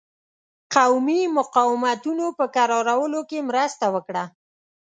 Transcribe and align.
قومي 0.75 1.21
مقاومتونو 1.37 2.25
په 2.37 2.45
کرارولو 2.55 3.19
کې 3.29 3.39
مرسته 3.49 3.85
وکړه. 3.95 4.23